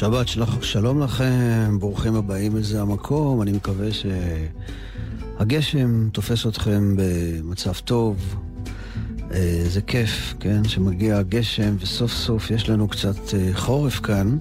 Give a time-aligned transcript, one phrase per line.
[0.00, 3.42] שבת שלח, שלום לכם, ברוכים הבאים לזה המקום.
[3.42, 3.88] אני מקווה
[5.38, 8.36] שהגשם תופס אתכם במצב טוב.
[9.32, 14.38] אה, זה כיף, כן, שמגיע הגשם וסוף סוף יש לנו קצת אה, חורף כאן.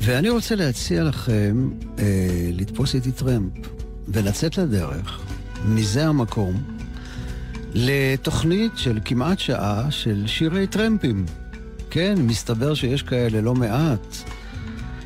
[0.00, 3.52] ואני רוצה להציע לכם אה, לתפוס איתי טרמפ
[4.08, 5.20] ולצאת לדרך
[5.64, 6.62] מזה המקום
[7.74, 11.24] לתוכנית של כמעט שעה של שירי טרמפים.
[11.90, 14.29] כן, מסתבר שיש כאלה לא מעט.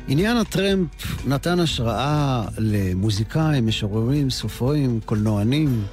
[0.07, 0.89] עניין הטרמפ
[1.27, 5.83] נתן השראה למוזיקאים, משוררים, סופרים, קולנוענים.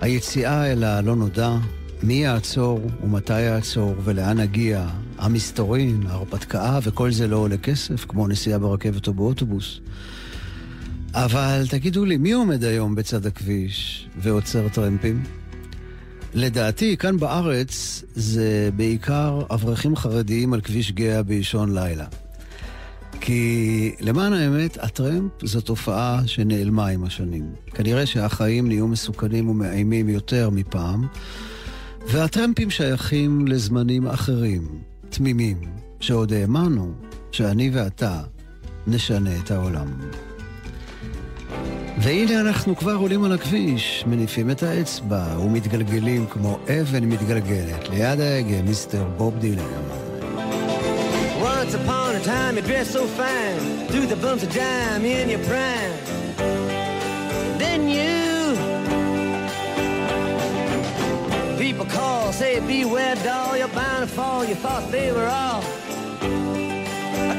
[0.00, 1.56] היציאה אל הלא נודע,
[2.02, 8.58] מי יעצור ומתי יעצור ולאן נגיע, המסתורין, ההרפתקה, וכל זה לא עולה כסף, כמו נסיעה
[8.58, 9.80] ברכבת או באוטובוס.
[11.14, 15.22] אבל תגידו לי, מי עומד היום בצד הכביש ועוצר טרמפים?
[16.34, 22.06] לדעתי, כאן בארץ זה בעיקר אברכים חרדיים על כביש גאה באישון לילה.
[23.26, 27.44] כי למען האמת, הטרמפ זו תופעה שנעלמה עם השנים.
[27.74, 31.06] כנראה שהחיים נהיו מסוכנים ומאיימים יותר מפעם,
[32.06, 34.62] והטרמפים שייכים לזמנים אחרים,
[35.10, 35.56] תמימים,
[36.00, 36.92] שעוד האמנו
[37.32, 38.20] שאני ואתה
[38.86, 39.88] נשנה את העולם.
[41.98, 48.62] והנה אנחנו כבר עולים על הכביש, מניפים את האצבע ומתגלגלים כמו אבן מתגלגלת ליד ההגה,
[48.62, 49.82] מיסטר בוב דילן.
[51.40, 53.86] Once upon time you dressed so fine.
[53.88, 55.92] Through the bumps of dime in your prime.
[57.58, 58.54] Then you
[61.58, 65.62] People call, say beware doll You're bound to fall, you thought they were all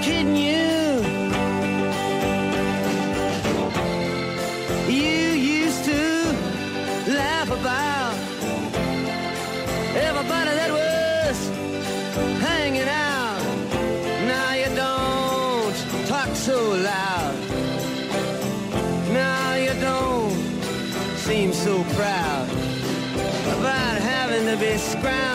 [0.02, 0.85] Kidding you You
[25.06, 25.35] ground.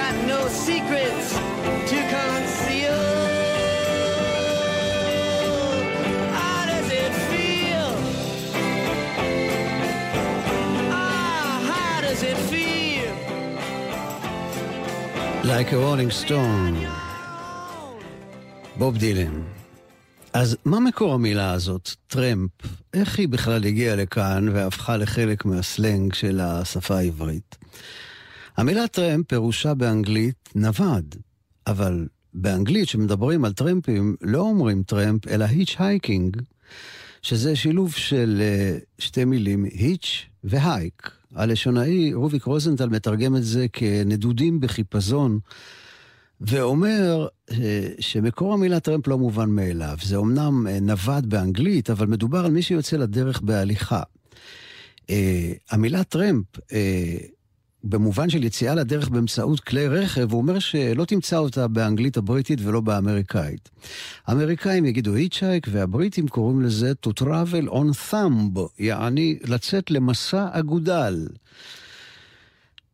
[0.00, 1.28] Got no secrets
[1.90, 3.00] to conceal.
[6.38, 7.88] How does it feel?
[11.00, 13.12] Ah, how does it feel?
[15.52, 16.76] Like a rolling stone,
[18.76, 19.42] בוב דילן.
[20.32, 22.50] אז מה מקור המילה הזאת, טרמפ?
[22.94, 27.56] איך היא בכלל הגיעה לכאן והפכה לחלק מהסלנג של השפה העברית?
[28.56, 31.14] המילה טרמפ פירושה באנגלית נווד,
[31.66, 36.36] אבל באנגלית, כשמדברים על טרמפים, לא אומרים טרמפ, אלא hitchhiking,
[37.22, 41.10] שזה שילוב של אה, שתי מילים, hitch ו hike.
[41.34, 45.38] הלשונאי רוביק רוזנטל מתרגם את זה כנדודים בחיפזון,
[46.40, 49.96] ואומר אה, שמקור המילה טרמפ לא מובן מאליו.
[50.02, 54.02] זה אומנם אה, נווד באנגלית, אבל מדובר על מי שיוצא לדרך בהליכה.
[55.10, 57.16] אה, המילה טרמפ, אה,
[57.84, 62.80] במובן של יציאה לדרך באמצעות כלי רכב, הוא אומר שלא תמצא אותה באנגלית הבריטית ולא
[62.80, 63.70] באמריקאית.
[64.26, 71.26] האמריקאים יגידו hitchhike, והבריטים קוראים לזה to travel on thumb, יעני לצאת למסע אגודל.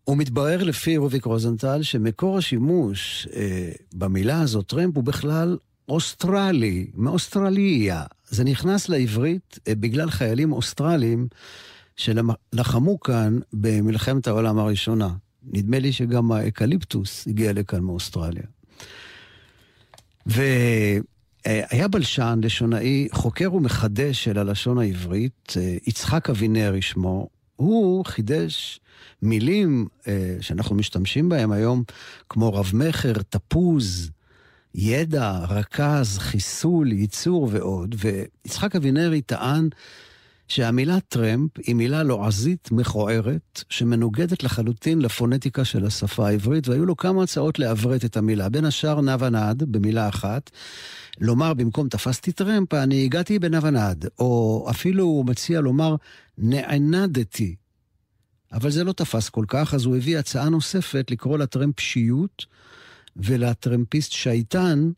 [0.09, 5.57] ומתברר לפי רוביק רוזנטל שמקור השימוש אה, במילה הזאת, טרמפ, הוא בכלל
[5.89, 8.05] אוסטרלי, מאוסטרליה.
[8.29, 11.29] זה נכנס לעברית אה, בגלל חיילים אוסטרלים
[12.01, 15.09] שלחמו כאן במלחמת העולם הראשונה.
[15.43, 18.43] נדמה לי שגם האקליפטוס הגיע לכאן מאוסטרליה.
[20.27, 25.55] והיה בלשן, לשונאי, חוקר ומחדש של הלשון העברית,
[25.87, 28.81] יצחק אבינרי שמו, הוא חידש
[29.23, 31.83] מילים אה, שאנחנו משתמשים בהם היום,
[32.29, 34.11] כמו רב-מכר, תפוז,
[34.75, 39.69] ידע, רכז, חיסול, ייצור ועוד, ויצחק אבינרי טען
[40.51, 47.23] שהמילה טרמפ היא מילה לועזית מכוערת, שמנוגדת לחלוטין לפונטיקה של השפה העברית, והיו לו כמה
[47.23, 48.49] הצעות לעברת את המילה.
[48.49, 50.51] בין השאר נוונד, במילה אחת,
[51.21, 55.97] לומר במקום תפסתי טרמפ, אני הגעתי בנוונד, או אפילו הוא מציע לומר
[56.39, 57.55] נוונדתי.
[58.53, 62.47] אבל זה לא תפס כל כך, אז הוא הביא הצעה נוספת לקרוא לטרמפשיות
[63.17, 64.91] ולטרמפיסט שייטן,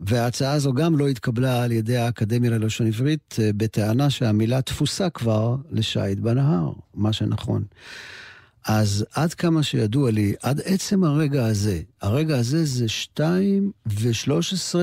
[0.00, 5.56] וההצעה הזו גם לא התקבלה על ידי האקדמיה ללשון עברית, אה, בטענה שהמילה תפוסה כבר
[5.70, 7.64] לשייט בנהר, מה שנכון.
[8.66, 14.74] אז עד כמה שידוע לי, עד עצם הרגע הזה, הרגע הזה זה 2 ו-13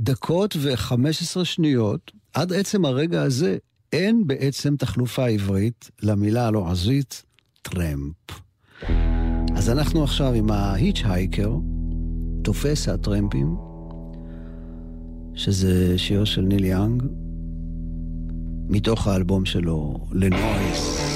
[0.00, 3.56] דקות ו-15 שניות, עד עצם הרגע הזה
[3.92, 7.22] אין בעצם תחלופה עברית למילה הלועזית
[7.62, 8.16] טרמפ.
[9.56, 11.50] אז אנחנו עכשיו עם ההיץ'-הייקר,
[12.44, 13.56] תופס הטרמפים,
[15.36, 17.02] שזה שיר של ניל יאנג,
[18.68, 21.15] מתוך האלבום שלו, לנויס.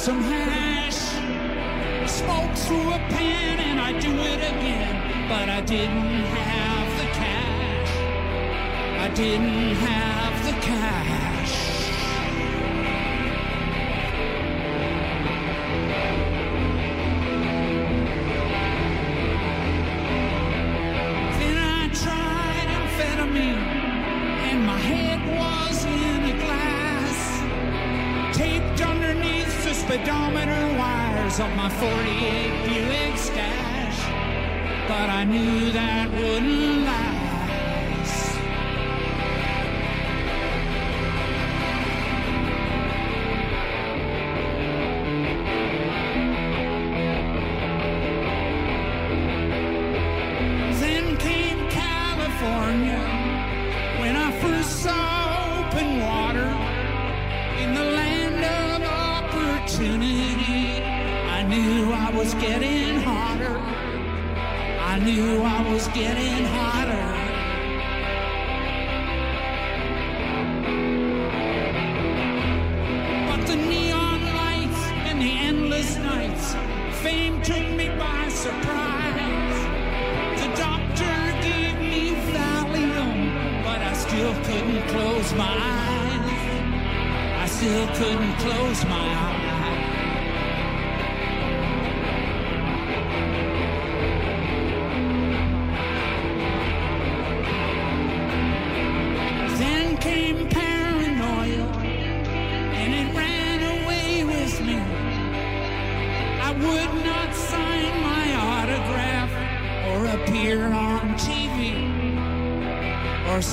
[0.00, 0.96] some hash,
[2.08, 5.28] smoke through a pen, and I'd do it again.
[5.28, 7.90] But I didn't have the cash.
[8.98, 11.19] I didn't have the cash.
[30.78, 33.98] wires up my 48 Buick stash,
[34.88, 37.09] but I knew that wouldn't last.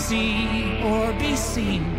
[0.07, 1.96] see or be seen.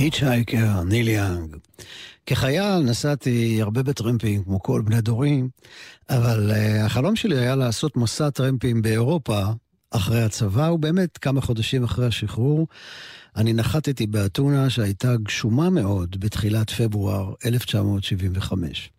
[0.00, 1.56] היטשייקר, ניל יאנג.
[2.26, 5.48] כחייל נסעתי הרבה בטרמפים, כמו כל בני דורים,
[6.10, 9.42] אבל uh, החלום שלי היה לעשות מסע טרמפים באירופה
[9.90, 12.66] אחרי הצבא, ובאמת כמה חודשים אחרי השחרור,
[13.36, 18.90] אני נחתתי באתונה שהייתה גשומה מאוד בתחילת פברואר 1975.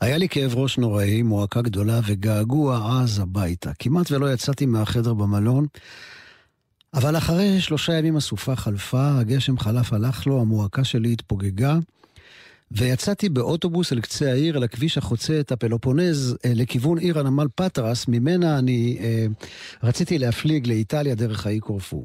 [0.00, 3.70] היה לי כאב ראש נוראי, מועקה גדולה וגעגוע עז הביתה.
[3.78, 5.66] כמעט ולא יצאתי מהחדר במלון.
[6.94, 11.78] אבל אחרי שלושה ימים הסופה חלפה, הגשם חלף הלך לו, המועקה שלי התפוגגה,
[12.70, 18.08] ויצאתי באוטובוס אל קצה העיר, אל הכביש החוצה את הפלופונז, אה, לכיוון עיר הנמל פטרס,
[18.08, 19.26] ממנה אני אה,
[19.82, 22.04] רציתי להפליג לאיטליה דרך האי קורפו.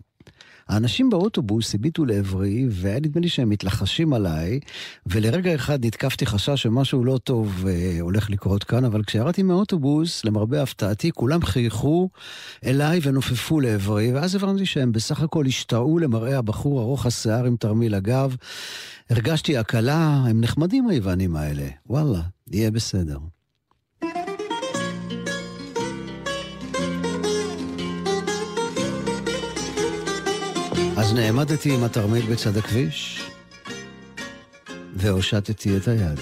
[0.70, 4.60] האנשים באוטובוס הביטו לעברי, והיה נדמה לי שהם מתלחשים עליי,
[5.06, 10.62] ולרגע אחד נתקפתי חשש שמשהו לא טוב אה, הולך לקרות כאן, אבל כשירדתי מהאוטובוס, למרבה
[10.62, 12.10] הפתעתי, כולם חייכו
[12.66, 17.96] אליי ונופפו לעברי, ואז הבנתי שהם בסך הכל השתאו למראה הבחור ארוך השיער עם תרמיל
[17.96, 18.36] הגב.
[19.10, 21.68] הרגשתי הקלה, הם נחמדים היוונים האלה.
[21.86, 23.18] וואלה, יהיה בסדר.
[30.98, 33.30] אז נעמדתי עם התרמיל בצד הכביש,
[34.96, 36.20] והושטתי את היד.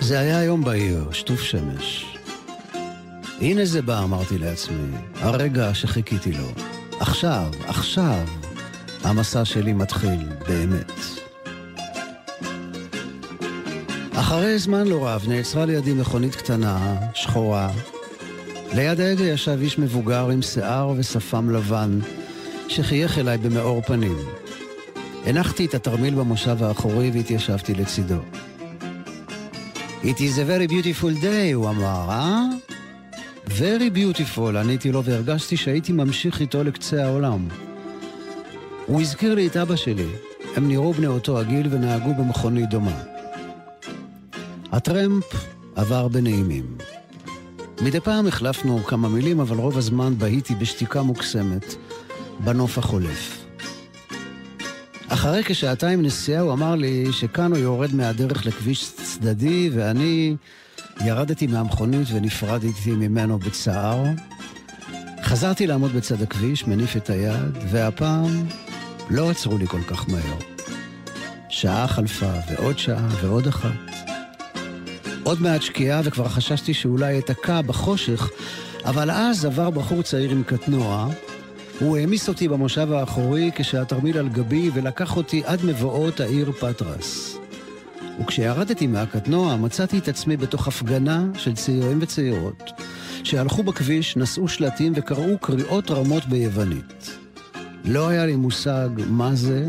[0.00, 2.16] זה היה היום בעיר, שטוף שמש.
[3.40, 6.48] הנה זה בא, אמרתי לעצמי, הרגע שחיכיתי לו.
[7.00, 8.26] עכשיו, עכשיו,
[9.04, 10.92] המסע שלי מתחיל, באמת.
[14.14, 17.70] אחרי זמן לא רב נעצרה לידי מכונית קטנה, שחורה,
[18.74, 21.98] ליד ההגה ישב איש מבוגר עם שיער ושפם לבן,
[22.68, 24.16] שחייך אליי במאור פנים.
[25.24, 28.18] הנחתי את התרמיל במושב האחורי והתיישבתי לצידו.
[30.02, 32.44] It is a very beautiful day, הוא אמר, אה?
[33.46, 37.48] Very beautiful, עניתי לו והרגשתי שהייתי ממשיך איתו לקצה העולם.
[38.86, 40.08] הוא הזכיר לי את אבא שלי.
[40.56, 43.02] הם נראו בני אותו הגיל ונהגו במכונית דומה.
[44.72, 45.24] הטרמפ
[45.76, 46.97] עבר בנעימים.
[47.82, 51.74] מדי פעם החלפנו כמה מילים, אבל רוב הזמן בהיתי בשתיקה מוקסמת,
[52.44, 53.44] בנוף החולף.
[55.08, 60.36] אחרי כשעתיים נסיעה הוא אמר לי שכאן הוא יורד מהדרך לכביש צדדי, ואני
[61.04, 64.04] ירדתי מהמכונית ונפרדתי ממנו בצער.
[65.22, 68.46] חזרתי לעמוד בצד הכביש, מניף את היד, והפעם
[69.10, 70.38] לא עצרו לי כל כך מהר.
[71.48, 74.17] שעה חלפה, ועוד שעה, ועוד אחת.
[75.28, 78.30] עוד מעט שקיעה וכבר חששתי שאולי אתקע בחושך,
[78.84, 81.08] אבל אז עבר בחור צעיר עם קטנוע.
[81.80, 87.38] הוא העמיס אותי במושב האחורי כשהתרמיל על גבי ולקח אותי עד מבואות העיר פטרס.
[88.20, 92.70] וכשירדתי מהקטנוע מצאתי את עצמי בתוך הפגנה של צעירים וצעירות
[93.24, 97.18] שהלכו בכביש, נשאו שלטים וקראו קריאות רמות ביוונית.
[97.84, 99.66] לא היה לי מושג מה זה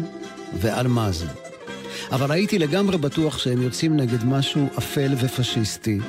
[0.62, 1.49] ועל מה זה.
[2.12, 6.00] אבל הייתי לגמרי בטוח שהם יוצאים נגד משהו אפל ופשיסטי,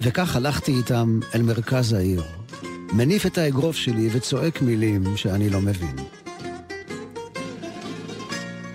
[0.00, 2.22] וכך הלכתי איתם אל מרכז העיר.
[2.92, 5.96] מניף את האגרוף שלי וצועק מילים שאני לא מבין.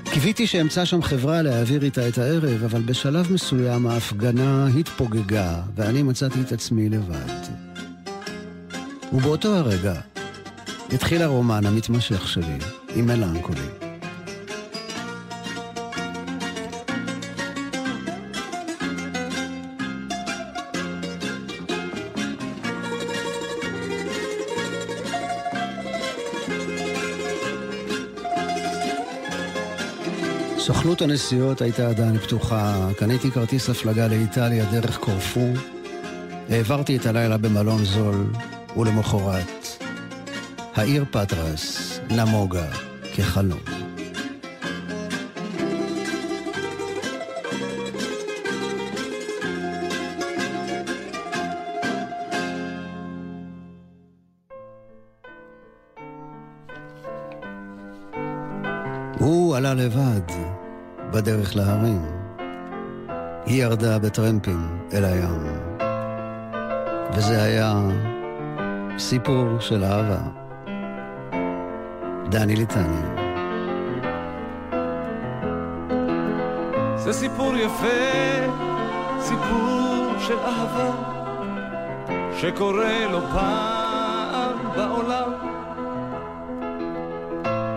[0.04, 6.42] קיוויתי שאמצא שם חברה להעביר איתה את הערב, אבל בשלב מסוים ההפגנה התפוגגה, ואני מצאתי
[6.42, 7.40] את עצמי לבד.
[9.14, 9.94] ובאותו הרגע
[10.92, 12.58] התחיל הרומן המתמשך שלי
[12.96, 13.89] עם מלנקולי.
[30.70, 35.48] סוכנות הנסיעות הייתה עדיין פתוחה, קניתי כרטיס הפלגה לאיטליה דרך קורפו,
[36.50, 38.26] העברתי את הלילה במלון זול,
[38.78, 39.68] ולמחרת,
[40.76, 42.68] העיר פטרס נמוגה
[43.16, 43.60] כחלום.
[59.20, 60.59] הוא עלה לבד.
[61.12, 62.06] בדרך להרים.
[63.46, 65.44] היא ירדה בטרמפים אל הים.
[67.14, 67.74] וזה היה
[68.98, 70.20] סיפור של אהבה.
[72.30, 73.02] דני ליטני.
[76.96, 77.88] זה סיפור יפה,
[79.20, 80.92] סיפור של אהבה,
[82.38, 85.32] שקורה לו פעם בעולם.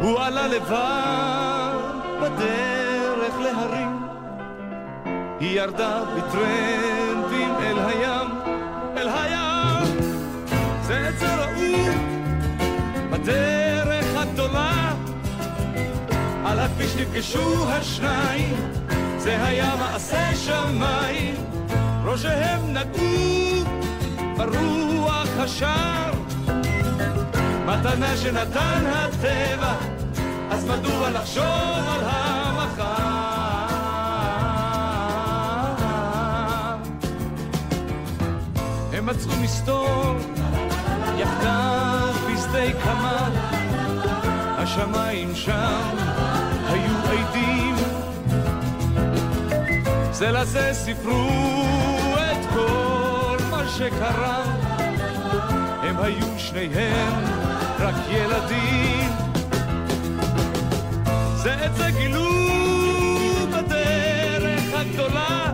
[0.03, 1.73] הוא עלה לבד
[2.23, 2.72] בדרך
[5.55, 8.29] ירדה בטרנדים אל הים,
[8.97, 10.01] אל הים.
[10.83, 11.95] זה עצר רעוב
[13.11, 14.93] בדרך הגדולה,
[16.45, 18.57] על הכביש נפגשו השניים,
[19.19, 21.35] זה היה מעשה שמיים,
[22.05, 23.65] ראשיהם נגעו
[24.37, 26.12] ברוח השער.
[27.67, 29.75] מתנה שנתן הטבע,
[30.51, 32.32] אז מדוע לחשוב על המחר?
[39.12, 40.16] מצאו מסתור,
[41.18, 43.29] יחדיו בשדה קמה,
[44.59, 45.96] השמיים שם
[46.66, 47.75] היו עדים.
[50.12, 51.29] זה לזה סיפרו
[52.16, 54.44] את כל מה שקרה,
[55.83, 57.25] הם היו שניהם
[57.79, 59.11] רק ילדים.
[61.35, 62.31] זה את זה גילו
[63.53, 65.53] בדרך הגדולה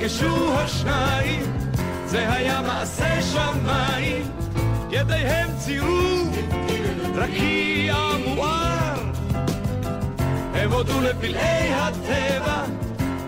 [0.00, 1.42] נפגשו השניים,
[2.06, 4.22] זה היה מעשה שמיים,
[4.90, 6.30] ידיהם ציירו
[7.14, 9.12] רקיע מואר.
[10.54, 12.64] הם הודו לפלאי הטבע,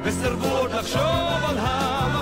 [0.05, 2.22] וסרבו עוד לחשוב על המ...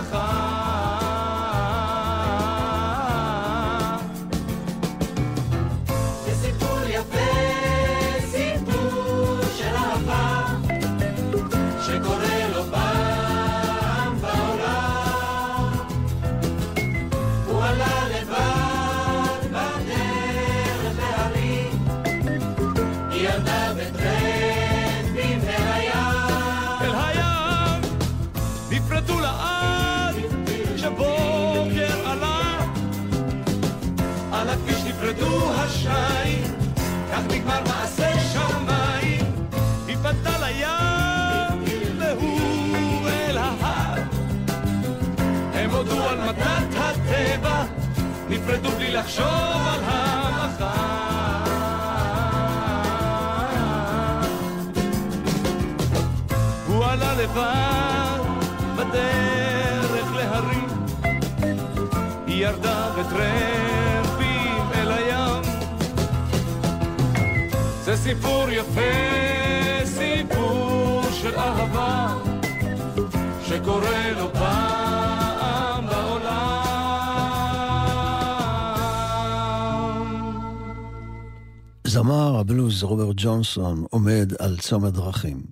[83.23, 85.43] ג'ונסון עומד על צומת דרכים.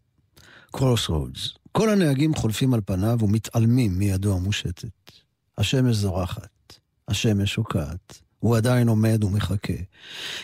[0.71, 1.55] קרוס רודס.
[1.73, 5.13] כל הנהגים חולפים על פניו ומתעלמים מידו המושטת.
[5.59, 6.79] השמש זורחת,
[7.09, 9.73] השמש שוקעת, הוא עדיין עומד ומחכה.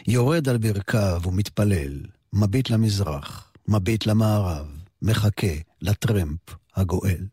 [0.06, 2.00] יורד על ברכיו ומתפלל,
[2.32, 4.66] מביט למזרח, מביט למערב,
[5.02, 6.40] מחכה לטרמפ
[6.76, 7.26] הגואל.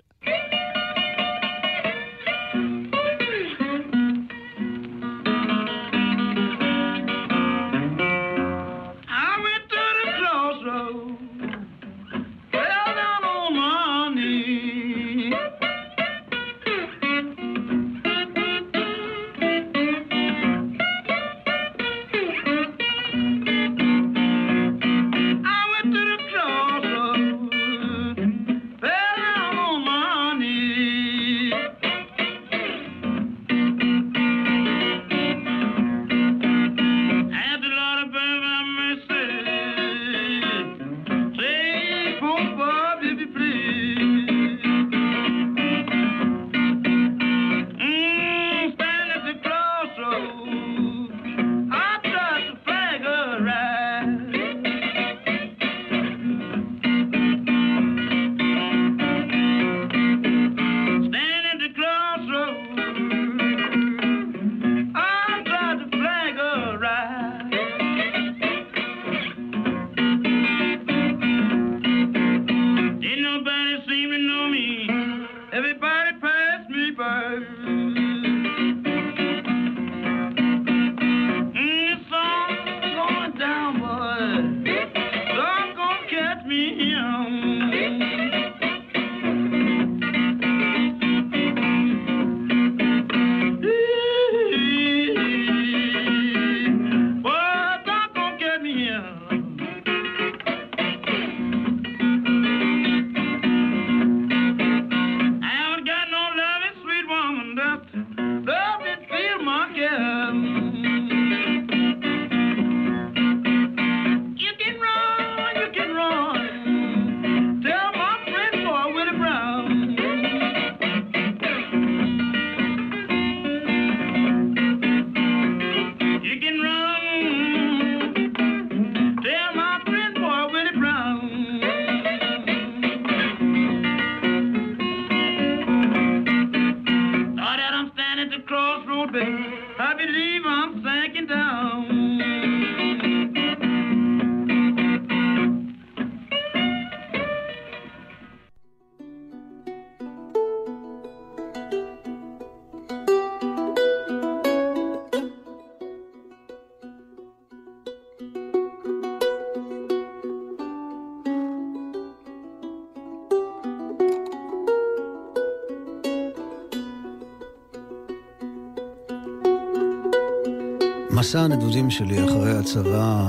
[171.32, 173.28] מסע הנדודים שלי אחרי הצבא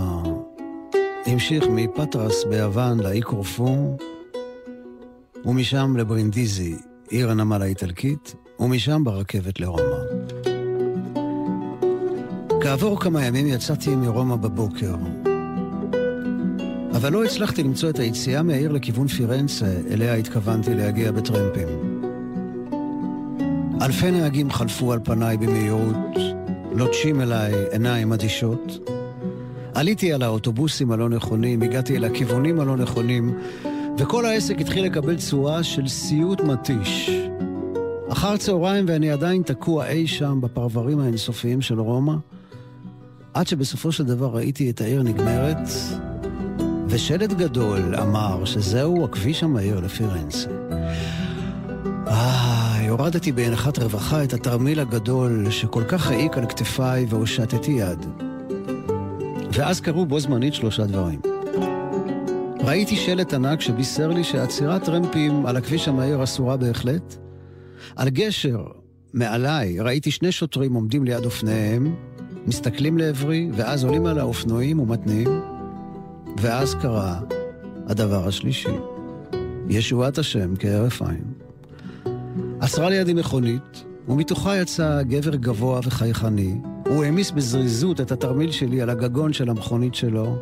[1.27, 3.97] המשיך מפטרס ביוון לאי קורפו,
[5.45, 6.77] ומשם לברינדיזי,
[7.11, 9.99] עיר הנמל האיטלקית, ומשם ברכבת לרומא.
[12.61, 14.95] כעבור כמה ימים יצאתי מרומא בבוקר,
[16.97, 21.69] אבל לא הצלחתי למצוא את היציאה מהעיר לכיוון פירנצה, אליה התכוונתי להגיע בטרמפים.
[23.83, 26.32] אלפי נהגים חלפו על פניי במהירות,
[26.75, 28.89] לוטשים אליי עיניים אדישות.
[29.75, 33.39] עליתי על האוטובוסים הלא נכונים, הגעתי אל הכיוונים הלא נכונים,
[33.99, 37.11] וכל העסק התחיל לקבל צורה של סיוט מתיש.
[38.09, 42.15] אחר צהריים ואני עדיין תקוע אי שם בפרברים האינסופיים של רומא,
[43.35, 45.69] עד שבסופו של דבר ראיתי את העיר נגמרת,
[46.89, 50.49] ושלט גדול אמר שזהו הכביש המהיר לפירנצה.
[52.07, 58.07] אה, הורדתי בהנחת רווחה את התרמיל הגדול שכל כך העיק על כתפיי והושטתי יד.
[59.53, 61.21] ואז קרו בו זמנית שלושה דברים.
[62.61, 67.17] ראיתי שלט ענק שבישר לי שעצירת טרמפים על הכביש המהיר אסורה בהחלט.
[67.97, 68.65] על גשר,
[69.13, 71.95] מעליי, ראיתי שני שוטרים עומדים ליד אופניהם,
[72.47, 75.41] מסתכלים לעברי, ואז עולים על האופנועים ומתניעים.
[76.39, 77.21] ואז קרה
[77.87, 78.77] הדבר השלישי,
[79.69, 81.32] ישועת השם כהרף עין.
[82.63, 86.55] עצרה לידי מכונית, ומתוכה יצא גבר גבוה וחייכני.
[86.89, 90.37] הוא העמיס בזריזות את התרמיל שלי על הגגון של המכונית שלו,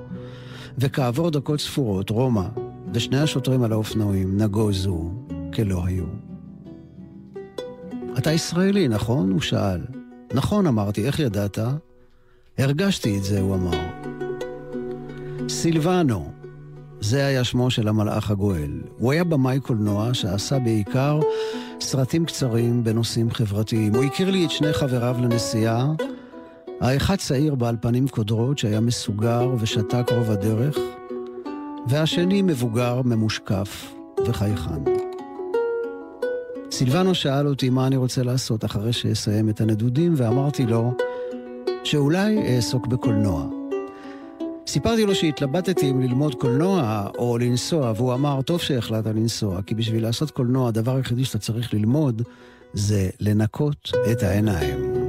[0.78, 2.42] וכעבור דקות ספורות, רומא
[2.94, 5.12] ושני השוטרים על האופנועים נגוזו
[5.54, 6.04] כלא היו.
[8.18, 9.30] אתה ישראלי, נכון?
[9.30, 9.80] הוא שאל.
[10.34, 11.58] נכון, אמרתי, איך ידעת?
[12.58, 13.78] הרגשתי את זה, הוא אמר.
[15.48, 16.30] סילבנו,
[17.00, 18.80] זה היה שמו של המלאך הגואל.
[18.98, 21.20] הוא היה במאי קולנוע שעשה בעיקר
[21.80, 23.94] סרטים קצרים בנושאים חברתיים.
[23.94, 25.92] הוא הכיר לי את שני חבריו לנסיעה,
[26.80, 30.78] האחד צעיר בעל פנים קודרות שהיה מסוגר ושתק רוב הדרך,
[31.86, 33.94] והשני מבוגר, ממושקף
[34.26, 34.82] וחייכן.
[36.70, 40.92] סילבנו שאל אותי מה אני רוצה לעשות אחרי שאסיים את הנדודים, ואמרתי לו
[41.84, 43.59] שאולי אעסוק בקולנוע.
[44.66, 50.02] סיפרתי לו שהתלבטתי אם ללמוד קולנוע או לנסוע, והוא אמר, טוב שהחלטת לנסוע, כי בשביל
[50.02, 52.22] לעשות קולנוע, הדבר היחידי שאתה צריך ללמוד
[52.72, 55.00] זה לנקות את העיניים.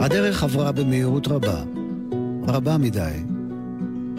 [0.00, 1.62] הדרך עברה במהירות רבה,
[2.48, 3.12] רבה מדי,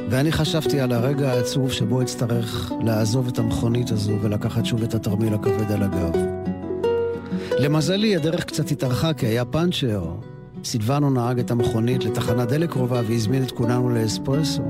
[0.10, 5.34] ואני חשבתי על הרגע העצוב שבו אצטרך לעזוב את המכונית הזו ולקחת שוב את התרמיל
[5.34, 6.16] הכבד על הגב.
[7.60, 10.33] למזלי, הדרך קצת התארכה כי היה פאנצ'ר.
[10.64, 14.62] סילבנו נהג את המכונית לתחנת דלק קרובה והזמין את כולנו לאספרסו.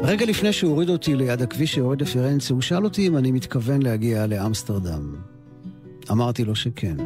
[0.00, 3.82] רגע לפני שהוא הוריד אותי ליד הכביש שיורד לפירנצה, הוא שאל אותי אם אני מתכוון
[3.82, 5.14] להגיע לאמסטרדם.
[6.10, 6.96] אמרתי לו שכן.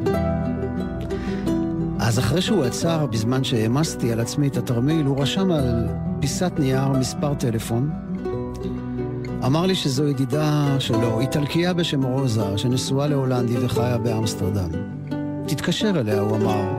[1.98, 5.86] אז אחרי שהוא עצר, בזמן שהעמסתי על עצמי את התרמיל, הוא רשם על
[6.20, 7.90] פיסת נייר מספר טלפון.
[9.46, 15.01] אמר לי שזו ידידה שלו, איטלקייה בשם רוזה, שנשואה להולנדי וחיה באמסטרדם.
[15.54, 16.78] תתקשר אליה, הוא אמר.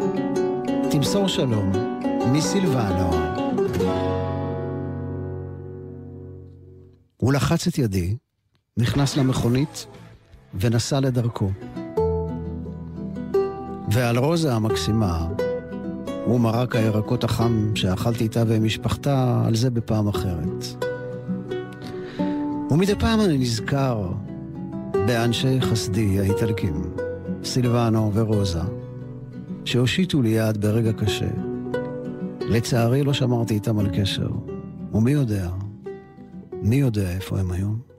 [0.92, 1.72] תמסור שלום,
[2.32, 3.12] מסילבנו.
[7.18, 8.16] הוא לחץ את ידי,
[8.78, 9.86] נכנס למכונית
[10.54, 11.50] ונסע לדרכו.
[13.92, 15.28] ועל רוזה המקסימה,
[16.28, 20.84] ומרק הירקות החם שאכלתי איתה ועם משפחתה, על זה בפעם אחרת.
[22.72, 24.12] ומדי פעם אני נזכר
[24.94, 27.03] באנשי חסדי האיטלקים,
[27.46, 28.62] סילבנו ורוזה,
[29.66, 31.30] שהושיטו לי יד ברגע קשה.
[32.42, 34.30] לצערי לא שמרתי איתם על קשר,
[34.94, 35.50] ומי יודע,
[36.62, 37.93] מי יודע איפה הם היום?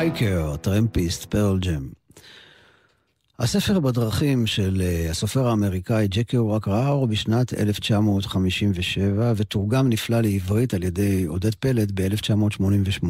[0.00, 1.88] Hitchhiker, טרמפיסט, פרל ג'ם.
[3.38, 10.74] הספר בדרכים של אה, הסופר האמריקאי ג'ק קרואק ראה אור בשנת 1957 ותורגם נפלא לעברית
[10.74, 13.06] על ידי עודד פלד ב-1988.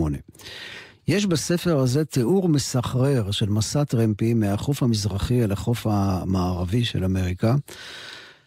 [1.09, 7.55] יש בספר הזה תיאור מסחרר של מסע טרמפים מהחוף המזרחי אל החוף המערבי של אמריקה.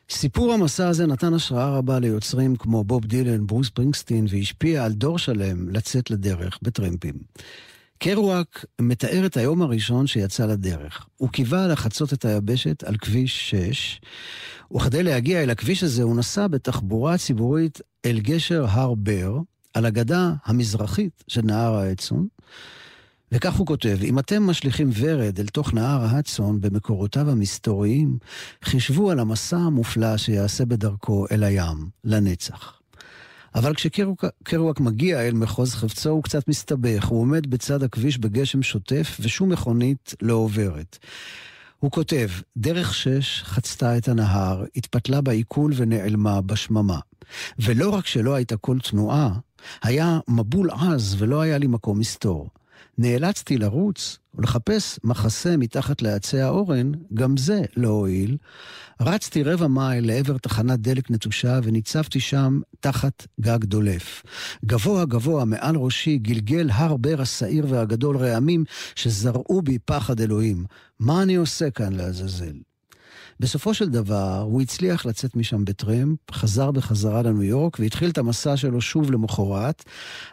[0.10, 5.18] סיפור המסע הזה נתן השראה רבה ליוצרים כמו בוב דילן, ברוס ספרינגסטין, והשפיע על דור
[5.18, 7.14] שלם לצאת לדרך בטרמפים.
[7.98, 11.08] קרואק מתאר את היום הראשון שיצא לדרך.
[11.18, 14.02] הוא קיווה לחצות את היבשת על כביש 6,
[14.76, 19.40] וכדי להגיע אל הכביש הזה הוא נסע בתחבורה ציבורית אל גשר הר בר,
[19.74, 22.28] על הגדה המזרחית של נהר האצון,
[23.32, 28.18] וכך הוא כותב, אם אתם משליכים ורד אל תוך נהר ההדסון במקורותיו המסתוריים,
[28.64, 32.83] חישבו על המסע המופלא שיעשה בדרכו אל הים, לנצח.
[33.56, 39.18] אבל כשקרואק מגיע אל מחוז חפצו הוא קצת מסתבך, הוא עומד בצד הכביש בגשם שוטף
[39.20, 40.98] ושום מכונית לא עוברת.
[41.80, 47.00] הוא כותב, דרך שש חצתה את הנהר, התפתלה בעיכול ונעלמה בשממה.
[47.60, 49.30] ולא רק שלא הייתה כל תנועה,
[49.84, 52.50] היה מבול עז ולא היה לי מקום מסתור.
[52.98, 58.38] נאלצתי לרוץ ולחפש מחסה מתחת לעצי האורן, גם זה לא הועיל.
[59.02, 64.24] רצתי רבע מייל לעבר תחנת דלק נטושה וניצבתי שם תחת גג דולף.
[64.66, 68.64] גבוה גבוה מעל ראשי גלגל הר בר השעיר והגדול רעמים
[68.96, 70.66] שזרעו בי פחד אלוהים.
[71.00, 72.73] מה אני עושה כאן לעזאזל?
[73.44, 78.58] בסופו של דבר, הוא הצליח לצאת משם בטרמפ, חזר בחזרה לניו יורק והתחיל את המסע
[78.58, 79.84] שלו שוב למחרת.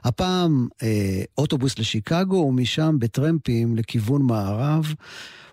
[0.04, 4.94] הפעם אה, אוטובוס לשיקגו ומשם בטרמפים לכיוון מערב.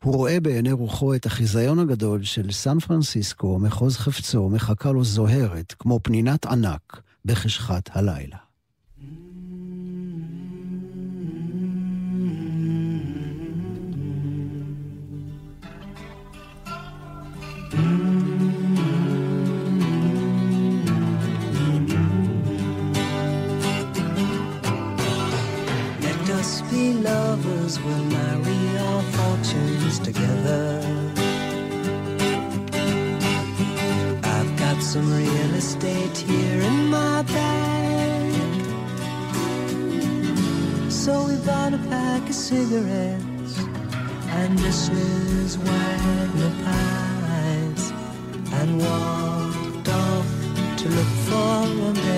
[0.04, 5.76] הוא רואה בעיני רוחו את החיזיון הגדול של סן פרנסיסקו, מחוז חפצו, מחכה לו זוהרת,
[5.80, 8.47] כמו פנינת ענק, בחשכת הלילה.
[42.48, 43.60] Cigarettes
[44.30, 45.58] and this Mrs.
[45.58, 47.17] Wagner pies
[48.60, 50.28] and walked off
[50.78, 52.18] to look for America.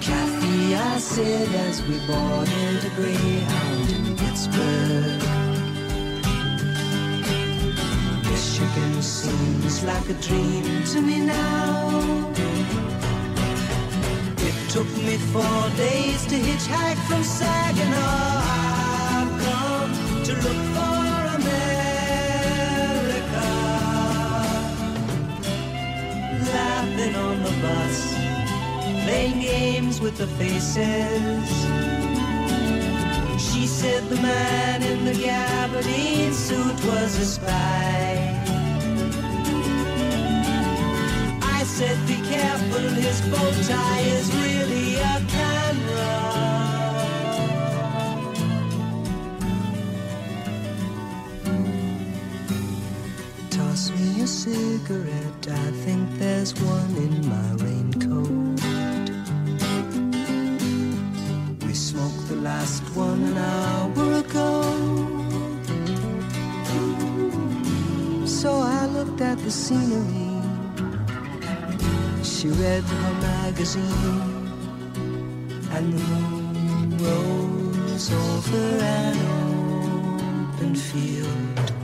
[0.00, 5.22] Kathy, I said as we boarded a Greyhound in Pittsburgh.
[8.30, 12.32] Michigan seems like a dream to me now.
[14.72, 17.94] Took me four days to hitchhike from Saginaw.
[17.94, 19.92] I've come
[20.24, 21.04] to look for
[21.36, 21.88] America.
[26.54, 28.14] Laughing on the bus,
[29.04, 31.50] playing games with the faces.
[33.38, 38.41] She said the man in the gabardine suit was a spy.
[41.82, 46.12] Said, be careful, his bow tie is really a camera.
[53.50, 58.60] Toss me a cigarette, I think there's one in my raincoat.
[61.66, 64.50] We smoked the last one an hour ago.
[68.40, 70.31] So I looked at the scenery.
[72.42, 74.48] She read her magazine,
[75.70, 79.16] and the moon rose over an
[80.58, 81.81] open field.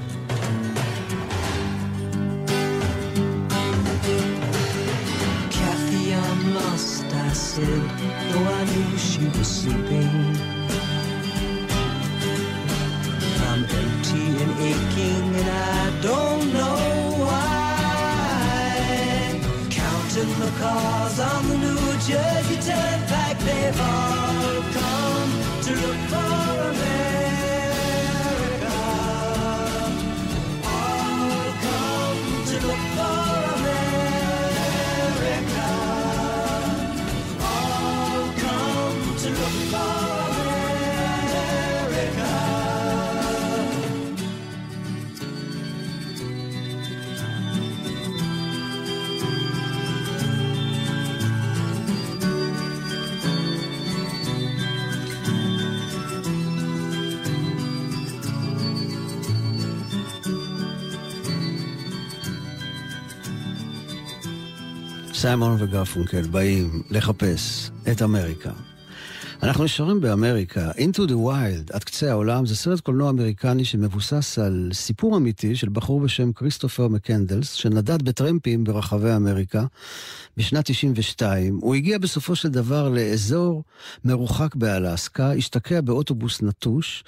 [21.20, 24.07] On the New Jersey Turnpike, they've
[65.20, 68.50] סיימון וגרפונקל באים לחפש את אמריקה.
[69.48, 70.70] אנחנו נשארים באמריקה.
[70.70, 75.68] Into the Wild, עד קצה העולם, זה סרט קולנוע אמריקני שמבוסס על סיפור אמיתי של
[75.68, 79.64] בחור בשם כריסטופר מקנדלס, שנדד בטרמפים ברחבי אמריקה
[80.36, 81.58] בשנת 92.
[81.62, 83.64] הוא הגיע בסופו של דבר לאזור
[84.04, 87.04] מרוחק באלסקה, השתקע באוטובוס נטוש.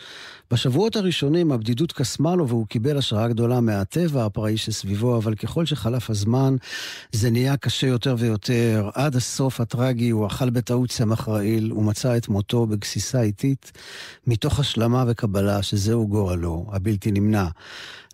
[0.51, 6.11] בשבועות הראשונים הבדידות קסמה לו והוא קיבל השראה גדולה מהטבע הפראי שסביבו, אבל ככל שחלף
[6.11, 6.57] הזמן
[7.13, 8.91] זה נהיה קשה יותר ויותר.
[8.95, 13.73] עד הסוף הטרגי הוא אכל בטעות צמח רעיל ומצא את מותו בגסיסה איטית,
[14.27, 17.47] מתוך השלמה וקבלה שזהו גורלו, הבלתי נמנע.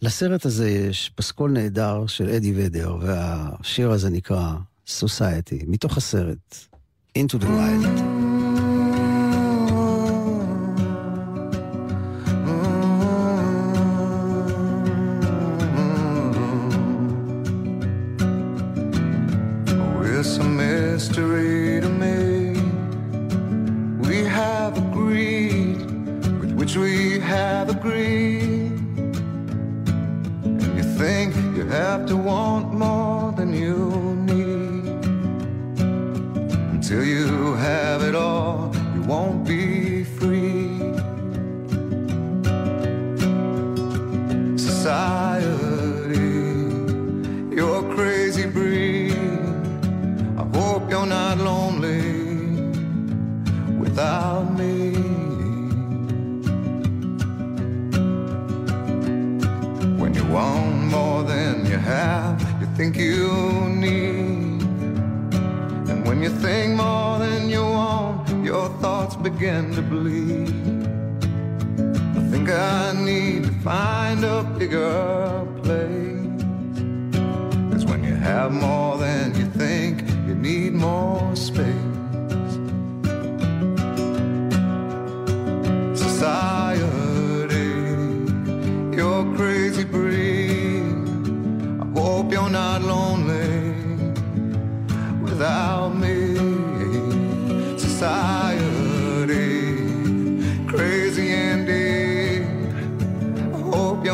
[0.02, 4.52] לסרט הזה יש פסקול נהדר של אדי ודר, והשיר הזה נקרא
[4.86, 6.56] Society, מתוך הסרט
[7.18, 8.25] Into the Wild.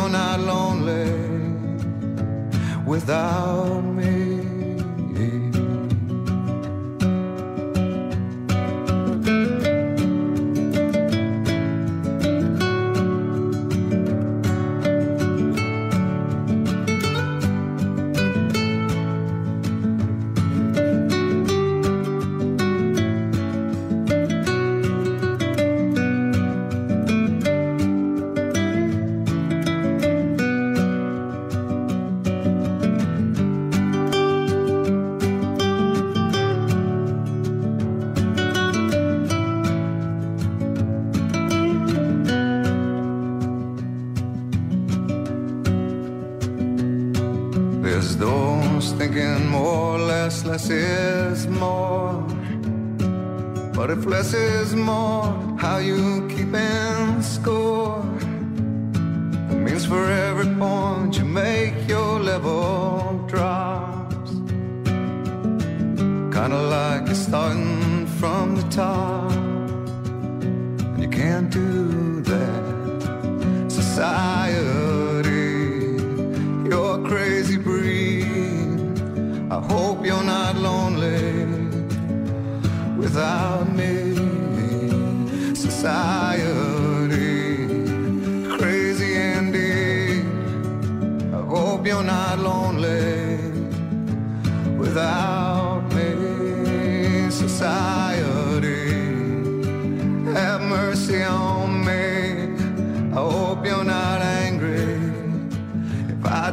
[0.03, 1.12] You're not lonely
[2.84, 3.91] without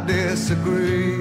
[0.09, 1.18] disagree.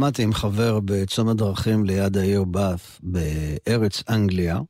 [0.00, 4.60] עמדתי עם חבר בצומת דרכים ליד העיר באת' בארץ אנגליה.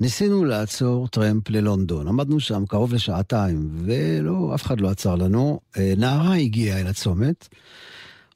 [0.00, 2.08] ניסינו לעצור טרמפ ללונדון.
[2.08, 5.60] עמדנו שם קרוב לשעתיים, ולא, אף אחד לא עצר לנו.
[5.76, 7.48] אה, נערה הגיעה אל הצומת,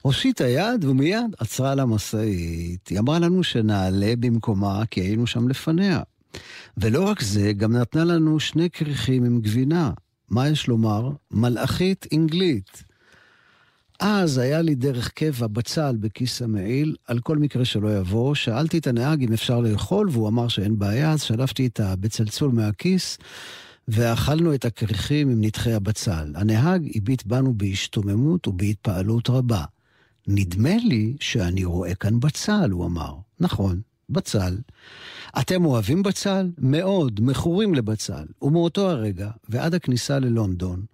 [0.01, 2.87] הושיטה יד ומיד עצרה לה משאית.
[2.87, 6.01] היא אמרה לנו שנעלה במקומה כי היינו שם לפניה.
[6.77, 9.91] ולא רק זה, גם נתנה לנו שני כריכים עם גבינה.
[10.29, 11.09] מה יש לומר?
[11.31, 12.88] מלאכית אנגלית.
[13.99, 18.35] אז היה לי דרך קבע בצל בכיס המעיל, על כל מקרה שלא יבוא.
[18.35, 23.17] שאלתי את הנהג אם אפשר לאכול, והוא אמר שאין בעיה, אז שלפתי את הבצלצול מהכיס,
[23.87, 26.33] ואכלנו את הכריכים עם נתחי הבצל.
[26.35, 29.63] הנהג הביט בנו בהשתוממות ובהתפעלות רבה.
[30.27, 33.13] נדמה לי שאני רואה כאן בצל, הוא אמר.
[33.39, 34.57] נכון, בצל.
[35.39, 36.49] אתם אוהבים בצל?
[36.57, 38.25] מאוד, מכורים לבצל.
[38.41, 40.85] ומאותו הרגע, ועד הכניסה ללונדון,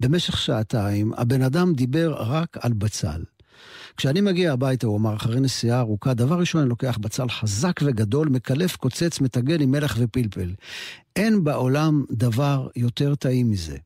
[0.00, 3.24] במשך שעתיים, הבן אדם דיבר רק על בצל.
[3.96, 8.28] כשאני מגיע הביתה, הוא אמר, אחרי נסיעה ארוכה, דבר ראשון אני לוקח בצל חזק וגדול,
[8.28, 10.54] מקלף, קוצץ, מטגן עם מלח ופלפל.
[11.16, 13.76] אין בעולם דבר יותר טעים מזה.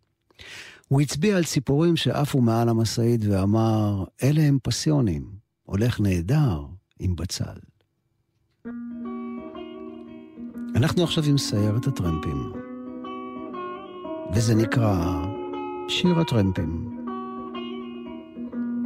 [0.89, 5.25] הוא הצביע על ציפורים שעפו מעל המשאית ואמר, אלה הם פסיונים,
[5.63, 6.61] הולך נהדר
[7.01, 7.59] עם בצל.
[10.77, 12.53] אנחנו עכשיו עם סיירת הטרמפים,
[14.35, 15.25] וזה נקרא
[15.89, 16.99] שיר הטרמפים.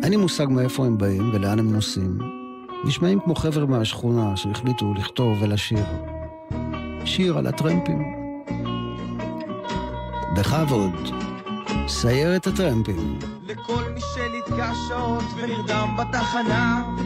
[0.02, 2.18] אין לי מושג מאיפה הם באים ולאן הם נוסעים.
[2.84, 5.84] נשמעים כמו חבר'ה מהשכונה שהחליטו לכתוב ולשיר.
[7.04, 8.02] שיר על הטרמפים.
[10.36, 10.92] בכבוד,
[11.88, 13.18] סיירת הטרמפים.
[13.46, 16.96] לכל מי שנתקע שעות ונרדם בתחנה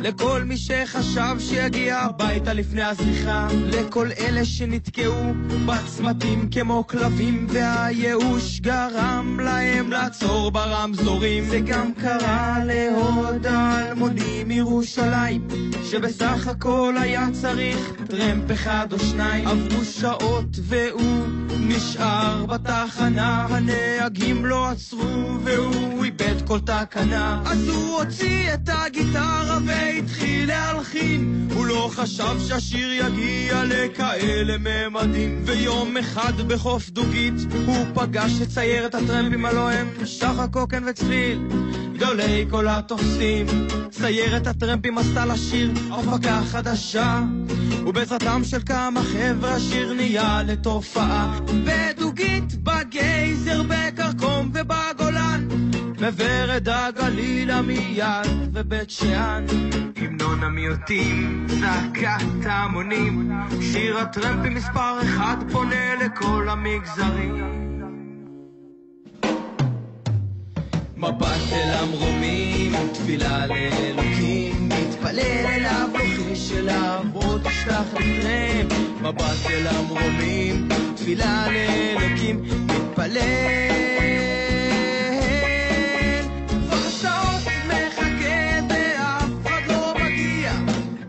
[0.00, 5.32] לכל מי שחשב שיגיע הביתה לפני הזריחה לכל אלה שנתקעו
[5.66, 11.44] בצמתים כמו כלבים והייאוש גרם להם לעצור ברמזורים.
[11.44, 15.48] זה גם קרה להוד האלמוני מירושלים
[15.90, 19.48] שבסך הכל היה צריך טרמפ אחד או שניים.
[19.48, 21.26] עברו שעות והוא
[21.60, 23.46] נשאר בתחנה.
[23.50, 27.42] הנהגים לא עצרו והוא איבד כל תקנה.
[27.46, 31.48] אז הוא הוציא את הגיטרה והתחיל להלחין.
[31.54, 35.42] הוא לא חשב שהשיר יגיע לכאלה ממדים.
[35.44, 37.34] ויום אחד בחוף דוגית
[37.66, 41.38] הוא פגש את ציירת הטרמפים הלא הם שחר קוקן וצליל
[42.00, 43.46] גדולי כל התופסים.
[43.90, 47.22] ציירת הטרמפים עשתה לשיר הפקה חדשה.
[47.86, 51.38] ובעזרתם של כמה חבר'ה השיר נהיה לתופעה.
[51.64, 55.48] בדוגית, בגייזר, בכרכום ובגולן.
[55.98, 59.46] בוורד הגליל עמיעד ובית שאן.
[59.96, 63.32] המנון המיעוטים, זעקת ההמונים.
[63.60, 67.69] שיר הטרמפים מספר אחד פונה לכל המגזרים
[71.00, 78.72] מבט אל המרומים, תפילה לאלוקים, מתפלל אליו, לוחש אליו, בוא תשלח לי טרמפ.
[79.02, 83.20] מבט אל המרומים, תפילה לאלוקים, מתפלל.
[86.48, 90.52] כבר שעות מחכה ואף אחד לא מגיע,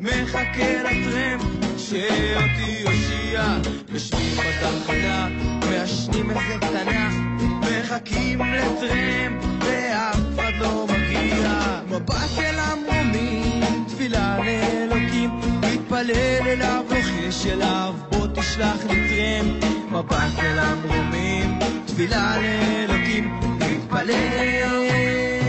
[0.02, 1.44] מחכה לטרמפ
[1.78, 3.58] שאותי יושיע.
[3.94, 5.28] יושבים בתחנה,
[5.70, 7.10] מעשנים איזה קטנה,
[7.62, 11.50] מחכים לטרמפ ואף אחד לא מגיע.
[11.90, 16.12] מבט אל המרומים, תפילה לאלוקים, מתפלל
[16.46, 19.64] אליו, לוחש אליו, בוא תשלח לי טרמפ.
[19.92, 25.41] מבט אל המרומים, תפילה לאלוקים, להתפלל.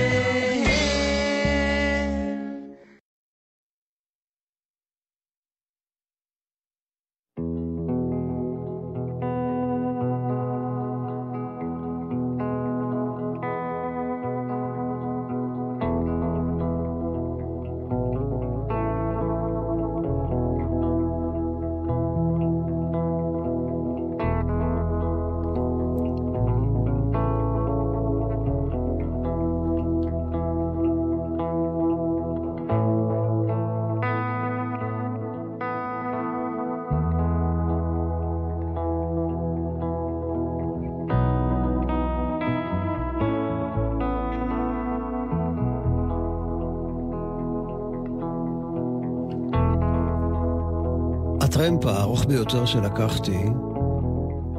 [52.23, 53.45] הארוך ביותר שלקחתי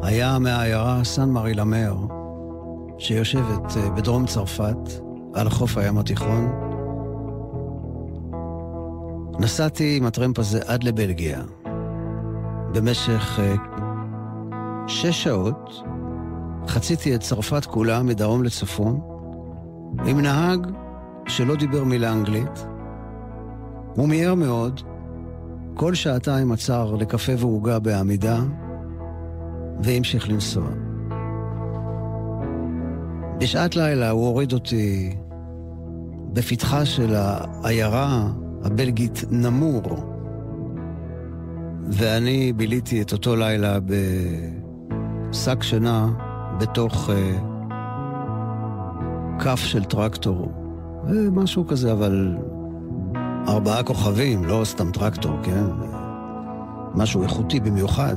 [0.01, 1.95] היה מהעיירה סן מרי למר,
[2.97, 4.77] שיושבת אה, בדרום צרפת,
[5.33, 6.51] על חוף הים התיכון.
[9.39, 11.41] נסעתי עם הטרמפ הזה עד לבלגיה.
[12.73, 13.55] במשך אה,
[14.87, 15.83] שש שעות
[16.67, 18.99] חציתי את צרפת כולה מדרום לצפון,
[20.05, 20.67] עם נהג
[21.27, 22.65] שלא דיבר מילה אנגלית.
[23.95, 24.81] הוא מיהר מאוד,
[25.75, 28.39] כל שעתיים עצר לקפה ועוגה בעמידה,
[29.83, 30.67] והמשיך לנסוע.
[33.37, 35.15] בשעת לילה הוא הוריד אותי
[36.33, 38.27] בפתחה של העיירה
[38.63, 39.81] הבלגית נמור,
[41.89, 43.77] ואני ביליתי את אותו לילה
[45.29, 46.09] בשק שינה
[46.59, 47.13] בתוך uh,
[49.39, 50.51] כף של טרקטור.
[51.31, 52.37] משהו כזה, אבל
[53.47, 55.63] ארבעה כוכבים, לא סתם טרקטור, כן?
[56.95, 58.15] משהו איכותי במיוחד.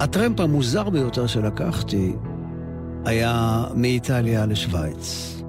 [0.00, 2.16] הטרמפ המוזר ביותר שלקחתי
[3.04, 5.42] היה מאיטליה לשוויץ.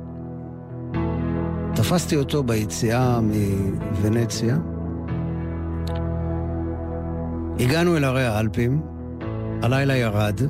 [1.76, 4.58] תפסתי אותו ביציאה מוונציה.
[7.60, 8.82] הגענו אל הרי האלפים,
[9.64, 10.42] הלילה ירד,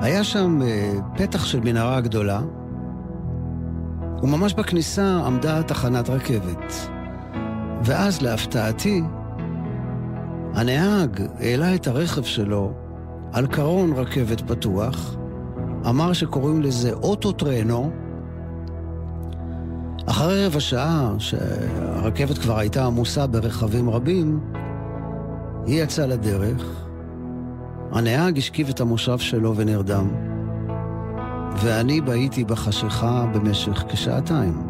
[0.00, 2.40] היה שם אה, פתח של מנהרה גדולה,
[4.22, 6.88] וממש בכניסה עמדה תחנת רכבת.
[7.84, 9.02] ואז, להפתעתי,
[10.54, 12.72] הנהג העלה את הרכב שלו
[13.32, 15.16] על קרון רכבת פתוח,
[15.88, 17.90] אמר שקוראים לזה אוטו-טרנו.
[20.06, 24.40] אחרי רבע שעה, שהרכבת כבר הייתה עמוסה ברכבים רבים,
[25.66, 26.85] היא יצאה לדרך,
[27.92, 30.08] הנהג השכיב את המושב שלו ונרדם,
[31.62, 34.62] ואני בהיתי בחשיכה במשך כשעתיים,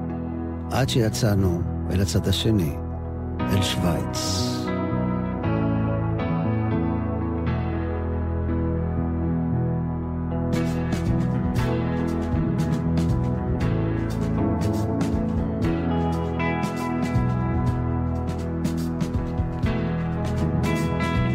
[0.71, 2.73] עד שיצאנו אל הצד השני,
[3.41, 4.43] אל שווייץ.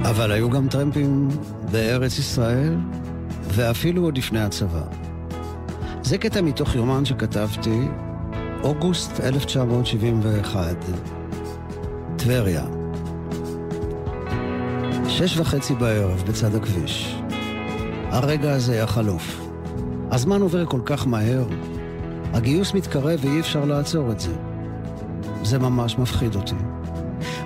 [0.09, 1.27] אבל היו גם טרמפים
[1.71, 2.77] בארץ ישראל,
[3.47, 4.83] ואפילו עוד לפני הצבא.
[6.03, 7.79] זה קטע מתוך יומן שכתבתי,
[8.63, 10.75] אוגוסט 1971,
[12.17, 12.65] טבריה.
[15.07, 17.15] שש וחצי בערב בצד הכביש.
[18.09, 19.41] הרגע הזה יחלוף.
[20.11, 21.45] הזמן עובר כל כך מהר.
[22.33, 24.33] הגיוס מתקרב ואי אפשר לעצור את זה.
[25.43, 26.55] זה ממש מפחיד אותי.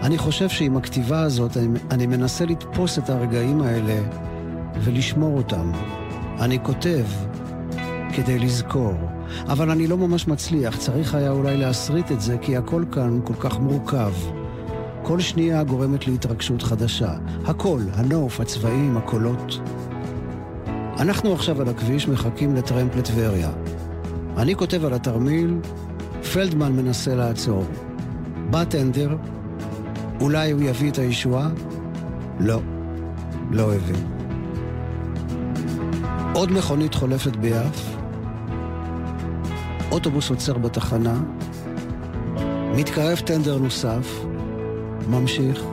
[0.06, 4.02] אני חושב שעם הכתיבה הזאת אני, אני מנסה לתפוס את הרגעים האלה
[4.84, 5.72] ולשמור אותם.
[6.40, 7.06] אני כותב
[8.14, 8.94] כדי לזכור,
[9.48, 13.34] אבל אני לא ממש מצליח, צריך היה אולי להסריט את זה, כי הכל כאן כל
[13.40, 14.14] כך מורכב.
[15.04, 17.14] כל שנייה גורמת להתרגשות חדשה.
[17.46, 19.60] הכל, הנוף, הצבעים, הקולות.
[21.00, 23.52] אנחנו עכשיו על הכביש מחכים לטרמפ לטבריה.
[24.38, 25.58] אני כותב על התרמיל,
[26.34, 27.64] פלדמן מנסה לעצור.
[28.50, 29.16] בא טנדר,
[30.22, 31.50] אולי הוא יביא את הישועה?
[32.40, 32.60] לא,
[33.52, 33.96] לא הביא.
[36.34, 37.96] עוד מכונית חולפת ביעף,
[39.92, 41.22] אוטובוס עוצר בתחנה,
[42.76, 44.26] מתקרב טנדר נוסף,
[45.10, 45.64] ממשיך.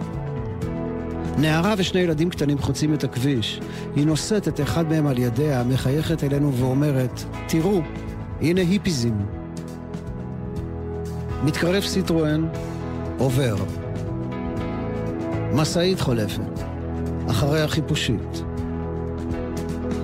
[1.38, 3.61] נערה ושני ילדים קטנים חוצים את הכביש.
[3.97, 7.80] היא נושאת את אחד מהם על ידיה, מחייכת אלינו ואומרת, תראו,
[8.40, 9.14] הנה היפיזם.
[11.45, 12.49] מתקרב סיטרואן,
[13.18, 13.82] עובר.
[15.55, 16.62] משאית חולפת,
[17.30, 18.42] אחריה חיפושית.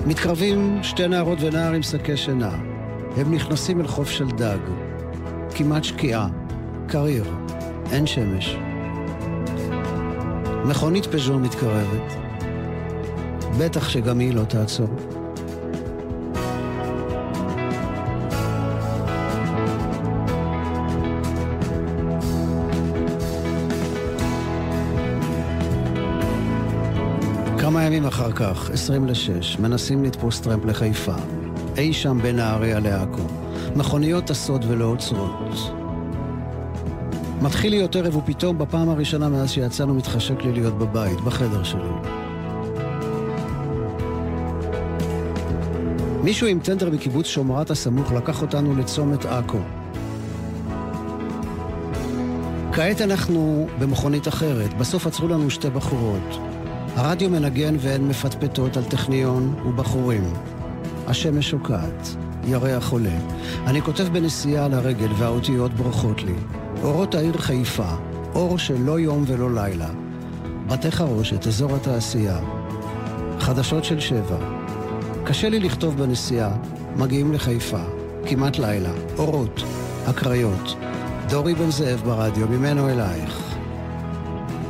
[0.06, 2.50] מתקרבים שתי נערות ונער עם שקי שינה.
[3.16, 4.58] הם נכנסים אל חוף של דג.
[5.54, 6.28] כמעט שקיעה,
[6.88, 7.24] קריר,
[7.92, 8.56] אין שמש.
[10.64, 12.12] מכונית פז'ו מתקרבת.
[13.58, 14.88] בטח שגם היא לא תעצור.
[28.40, 31.14] כך, 20 ל-6, מנסים לתפוס טרמפ לחיפה.
[31.76, 33.22] אי שם בין נהריה לעכו.
[33.76, 35.72] מכוניות טסות ולא עוצרות.
[37.42, 41.88] מתחיל להיות ערב ופתאום בפעם הראשונה מאז שיצאנו מתחשק לי להיות בבית, בחדר שלי.
[46.22, 49.58] מישהו עם טנדר בקיבוץ שומרת הסמוך לקח אותנו לצומת עכו.
[52.72, 56.57] כעת אנחנו במכונית אחרת, בסוף עצרו לנו שתי בחורות.
[56.98, 60.32] הרדיו מנגן והן מפטפטות על טכניון ובחורים.
[61.06, 62.08] השמש שוקעת,
[62.44, 63.18] ירח עולה.
[63.66, 66.34] אני כותב בנסיעה על הרגל והאותיות ברכות לי.
[66.82, 67.90] אורות העיר חיפה,
[68.34, 69.88] אור של לא יום ולא לילה.
[70.66, 72.38] בתי חרושת, אזור התעשייה.
[73.38, 74.38] חדשות של שבע.
[75.24, 76.50] קשה לי לכתוב בנסיעה,
[76.96, 77.82] מגיעים לחיפה,
[78.26, 79.62] כמעט לילה, אורות,
[80.06, 80.74] הקריות.
[81.28, 83.56] דורי בן זאב ברדיו, ממנו אלייך.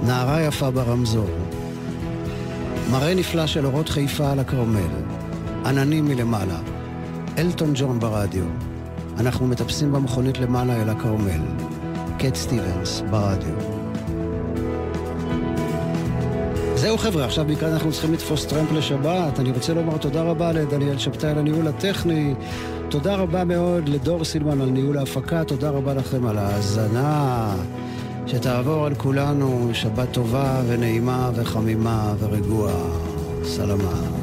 [0.06, 1.28] נערה יפה ברמזור.
[2.90, 4.90] מראה נפלא של אורות חיפה על הכרמל.
[5.64, 6.58] עננים מלמעלה.
[7.38, 8.44] אלטון ג'ון ברדיו.
[9.18, 11.40] אנחנו מטפסים במכונית למעלה אל הכרמל.
[12.18, 13.54] קט סטיבנס ברדיו.
[16.74, 19.40] זהו חבר'ה, עכשיו מכאן אנחנו צריכים לתפוס טרמפ לשבת.
[19.40, 22.34] אני רוצה לומר תודה רבה לדניאל שבתאי על הניהול הטכני.
[22.88, 25.44] תודה רבה מאוד לדור סילמן על ניהול ההפקה.
[25.44, 27.54] תודה רבה לכם על ההאזנה.
[28.28, 33.08] שתעבור על כולנו שבת טובה ונעימה וחמימה ורגועה.
[33.44, 34.17] סלמה.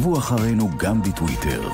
[0.00, 1.68] עקבו אחרינו גם בטוויטר.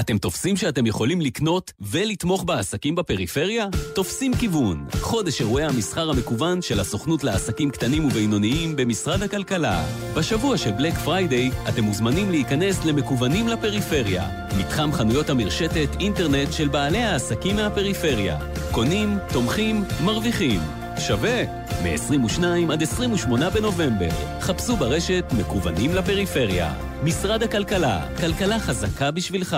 [0.00, 3.66] אתם תופסים שאתם יכולים לקנות ולתמוך בעסקים בפריפריה?
[3.94, 4.86] תופסים כיוון.
[5.00, 9.84] חודש אירועי המסחר המקוון של הסוכנות לעסקים קטנים ובינוניים במשרד הכלכלה.
[10.16, 14.28] בשבוע של בלק פריידיי אתם מוזמנים להיכנס למקוונים לפריפריה.
[14.58, 18.38] מתחם חנויות המרשתת אינטרנט של בעלי העסקים מהפריפריה.
[18.72, 20.83] קונים, תומכים, מרוויחים.
[20.98, 21.44] שווה!
[21.82, 24.08] מ-22 עד 28 בנובמבר.
[24.40, 26.74] חפשו ברשת מקוונים לפריפריה.
[27.04, 29.56] משרד הכלכלה, כלכלה חזקה בשבילך.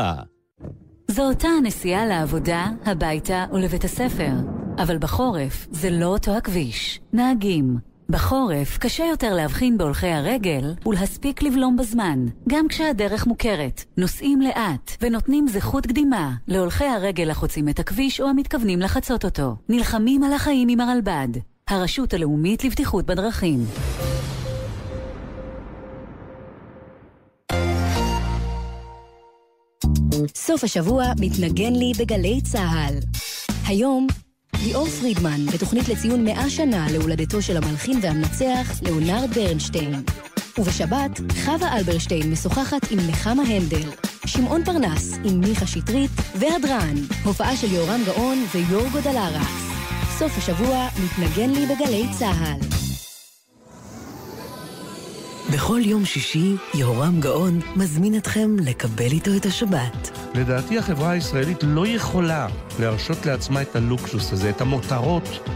[1.10, 4.30] זו אותה הנסיעה לעבודה, הביתה ולבית הספר.
[4.78, 7.00] אבל בחורף זה לא אותו הכביש.
[7.12, 7.95] נהגים.
[8.08, 13.84] בחורף קשה יותר להבחין בהולכי הרגל ולהספיק לבלום בזמן, גם כשהדרך מוכרת.
[13.96, 19.56] נוסעים לאט ונותנים זכות קדימה להולכי הרגל החוצים את הכביש או המתכוונים לחצות אותו.
[19.68, 21.28] נלחמים על החיים עם הרלב"ד,
[21.68, 23.64] הרשות הלאומית לבטיחות בדרכים.
[30.34, 32.94] סוף השבוע מתנגן לי בגלי צה"ל.
[33.66, 34.06] היום,
[34.64, 40.02] ליאור פרידמן, בתוכנית לציון 100 שנה להולדתו של המלחין והמנצח, ליאונרד ברנשטיין.
[40.58, 43.90] ובשבת, חווה אלברשטיין משוחחת עם נחמה הנדל.
[44.26, 46.94] שמעון פרנס עם מיכה שטרית והדרן.
[47.24, 49.66] הופעה של יורם גאון ויורגו דלרס.
[50.18, 52.85] סוף השבוע מתנגן לי בגלי צה"ל.
[55.52, 60.18] בכל יום שישי, יהורם גאון מזמין אתכם לקבל איתו את השבת.
[60.34, 62.46] לדעתי החברה הישראלית לא יכולה
[62.80, 65.48] להרשות לעצמה את הלוקסוס הזה, את המותרות,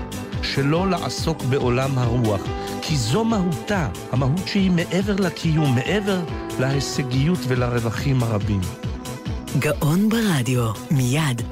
[0.42, 2.40] שלא לעסוק בעולם הרוח.
[2.82, 6.20] כי זו מהותה, המהות שהיא מעבר לקיום, מעבר
[6.60, 8.60] להישגיות ולרווחים הרבים.
[9.58, 11.42] גאון ברדיו, מיד.